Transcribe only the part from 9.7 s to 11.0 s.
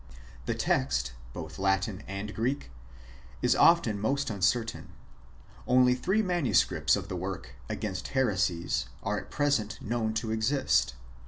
known to exist.